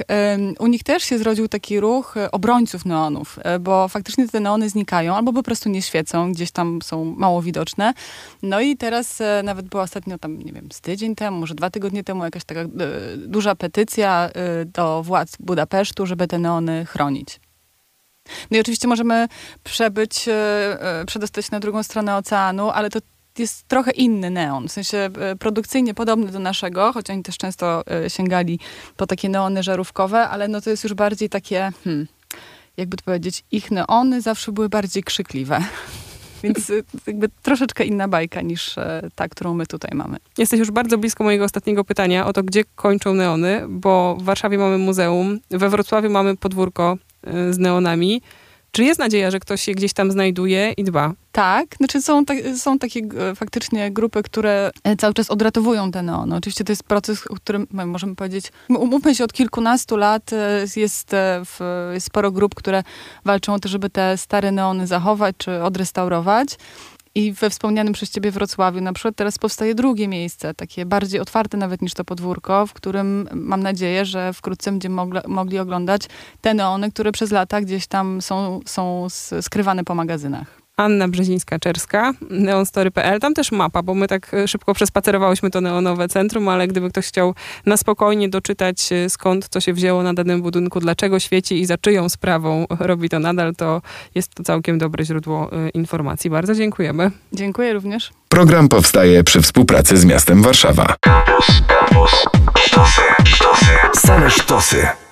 U 0.60 0.68
nich 0.68 0.84
też 0.84 1.04
się 1.04 1.18
zrodził 1.18 1.48
taki 1.48 1.80
ruch 1.80 2.18
e, 2.18 2.32
obrońców 2.32 2.86
neonów, 2.86 3.40
e, 3.44 3.60
bo 3.60 3.88
faktycznie 3.88 4.28
te 4.28 4.40
neony 4.40 4.70
znikają 4.70 5.16
albo 5.16 5.34
po 5.34 5.44
prostu 5.44 5.70
nie 5.70 5.82
świecą, 5.82 6.32
gdzieś 6.32 6.52
tam 6.52 6.82
są 6.82 7.06
mało 7.06 7.42
widoczne. 7.42 7.94
No 8.44 8.62
i 8.62 8.78
teraz 8.78 9.22
e, 9.22 9.42
nawet 9.44 9.68
była 9.68 9.84
ostatnio 9.84 10.18
tam, 10.18 10.40
nie 10.40 10.54
wiem, 10.54 10.70
z 10.74 10.82
tydzień 10.82 11.16
temu, 11.16 11.40
może 11.40 11.56
dwa 11.56 11.70
tygodnie 11.70 12.04
temu 12.04 12.24
jakaś 12.24 12.44
taka 12.44 12.62
duża 13.18 13.56
petycja 13.56 14.30
do 14.66 15.04
władz 15.04 15.38
Budapesztu, 15.40 16.06
żeby 16.06 16.28
te 16.28 16.40
neony 16.40 16.86
chronić. 16.86 17.40
No 18.52 18.58
i 18.58 18.62
oczywiście 18.62 18.88
możemy 18.88 19.28
przebyć, 19.64 20.26
przedostać 21.08 21.52
na 21.52 21.60
drugą 21.60 21.84
stronę 21.84 22.16
oceanu, 22.16 22.70
ale 22.70 22.90
to 22.90 23.00
jest 23.40 23.68
trochę 23.68 23.92
inny 23.92 24.30
neon, 24.30 24.68
w 24.68 24.72
sensie 24.72 24.98
e, 24.98 25.36
produkcyjnie 25.36 25.94
podobny 25.94 26.32
do 26.32 26.40
naszego, 26.40 26.94
choć 26.94 27.10
oni 27.10 27.24
też 27.24 27.38
często 27.38 27.84
e, 27.88 28.10
sięgali 28.10 28.60
po 28.98 29.08
takie 29.08 29.30
neony 29.30 29.64
żarówkowe, 29.64 30.30
ale 30.30 30.48
no 30.48 30.62
to 30.62 30.70
jest 30.70 30.84
już 30.84 30.94
bardziej 30.94 31.30
takie, 31.30 31.72
hmm, 31.84 32.08
jakby 32.78 32.98
to 32.98 33.04
powiedzieć, 33.04 33.44
ich 33.52 33.72
neony 33.72 34.22
zawsze 34.22 34.52
były 34.52 34.70
bardziej 34.70 35.04
krzykliwe. 35.04 35.60
Więc 36.44 36.70
e, 36.70 36.74
jakby 37.08 37.30
troszeczkę 37.42 37.86
inna 37.86 38.08
bajka 38.08 38.42
niż 38.42 38.76
ta, 39.16 39.30
którą 39.30 39.54
my 39.54 39.66
tutaj 39.66 39.92
mamy. 39.94 40.18
Jesteś 40.38 40.60
już 40.60 40.72
bardzo 40.72 40.98
blisko 40.98 41.24
mojego 41.24 41.46
ostatniego 41.46 41.84
pytania 41.84 42.26
o 42.26 42.34
to, 42.34 42.44
gdzie 42.44 42.64
kończą 42.76 43.14
neony, 43.14 43.62
bo 43.70 44.18
w 44.20 44.24
Warszawie 44.24 44.58
mamy 44.58 44.78
muzeum, 44.78 45.40
we 45.52 45.70
Wrocławiu 45.70 46.10
mamy 46.10 46.38
podwórko 46.38 46.98
z 47.52 47.58
neonami. 47.58 48.22
Czy 48.72 48.84
jest 48.84 49.00
nadzieja, 49.00 49.32
że 49.32 49.40
ktoś 49.40 49.62
się 49.62 49.72
gdzieś 49.72 49.94
tam 49.94 50.12
znajduje 50.12 50.72
i 50.78 50.84
dba? 50.84 51.14
Tak, 51.32 51.76
znaczy 51.78 52.02
są, 52.02 52.26
ta, 52.26 52.34
są 52.58 52.80
takie 52.80 53.00
e, 53.00 53.36
faktycznie 53.36 53.92
grupy, 53.92 54.24
które 54.24 54.72
e, 54.84 54.96
cały 54.96 55.14
czas 55.14 55.30
odratowują 55.30 55.92
te 55.92 56.02
neony. 56.02 56.36
Oczywiście 56.36 56.64
to 56.64 56.72
jest 56.72 56.84
proces, 56.84 57.28
o 57.28 57.36
którym 57.36 57.68
no, 57.72 57.86
możemy 57.86 58.16
powiedzieć, 58.16 58.52
umówmy 58.70 59.16
się, 59.16 59.24
od 59.24 59.34
kilkunastu 59.34 59.98
lat 59.98 60.34
e, 60.34 60.66
jest, 60.76 61.12
w, 61.46 61.90
jest 61.94 62.08
sporo 62.08 62.32
grup, 62.32 62.56
które 62.56 62.84
walczą 63.26 63.54
o 63.54 63.60
to, 63.60 63.70
żeby 63.70 63.90
te 63.90 64.18
stare 64.18 64.52
neony 64.52 64.88
zachować 64.88 65.36
czy 65.38 65.64
odrestaurować. 65.64 66.58
I 67.16 67.34
we 67.34 67.50
wspomnianym 67.50 67.94
przez 67.94 68.12
ciebie 68.12 68.32
Wrocławiu 68.32 68.82
na 68.82 68.94
przykład 68.94 69.16
teraz 69.16 69.38
powstaje 69.38 69.76
drugie 69.76 70.08
miejsce, 70.08 70.54
takie 70.54 70.86
bardziej 70.86 71.20
otwarte 71.20 71.58
nawet 71.58 71.82
niż 71.82 71.94
to 71.94 72.06
podwórko, 72.06 72.68
w 72.68 72.74
którym 72.74 73.30
mam 73.34 73.64
nadzieję, 73.64 74.06
że 74.06 74.34
wkrótce 74.34 74.72
będziemy 74.72 74.96
mogli, 74.96 75.20
mogli 75.28 75.60
oglądać 75.60 76.02
te 76.42 76.54
neony, 76.54 76.92
które 76.92 77.12
przez 77.12 77.32
lata 77.32 77.62
gdzieś 77.62 77.88
tam 77.88 78.22
są, 78.22 78.60
są 78.66 79.08
skrywane 79.42 79.84
po 79.84 79.96
magazynach. 79.96 80.62
Anna 80.80 81.08
Brzezińska-Czerska, 81.08 82.14
neonstory.pl. 82.30 83.20
Tam 83.20 83.34
też 83.34 83.52
mapa, 83.52 83.84
bo 83.84 83.94
my 83.94 84.08
tak 84.08 84.34
e, 84.34 84.48
szybko 84.48 84.74
przespacerowałyśmy 84.74 85.50
to 85.50 85.62
neonowe 85.62 86.08
centrum, 86.08 86.48
ale 86.48 86.68
gdyby 86.68 86.90
ktoś 86.90 87.08
chciał 87.08 87.36
na 87.66 87.78
spokojnie 87.78 88.30
doczytać 88.30 88.92
e, 88.92 89.10
skąd 89.10 89.50
to 89.50 89.60
się 89.60 89.74
wzięło 89.74 90.04
na 90.04 90.14
danym 90.14 90.42
budynku, 90.42 90.80
dlaczego 90.80 91.20
świeci 91.20 91.60
i 91.60 91.66
za 91.66 91.78
czyją 91.78 92.10
sprawą 92.10 92.66
robi 92.80 93.10
to 93.10 93.20
nadal, 93.20 93.56
to 93.56 93.82
jest 94.16 94.36
to 94.36 94.44
całkiem 94.44 94.78
dobre 94.78 95.06
źródło 95.06 95.52
e, 95.52 95.70
informacji. 95.70 96.30
Bardzo 96.30 96.56
dziękujemy. 96.56 97.12
Dziękuję 97.34 97.74
również. 97.74 98.12
Program 98.30 98.70
powstaje 98.70 99.24
przy 99.24 99.42
współpracy 99.42 99.98
z 99.98 100.06
miastem 100.06 100.42
Warszawa. 100.42 100.96
Same 103.96 104.30
sztosy. 104.30 105.09